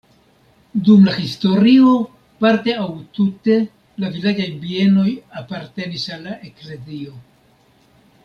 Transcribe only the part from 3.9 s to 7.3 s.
la vilaĝaj bienoj apartenis al la eklezio.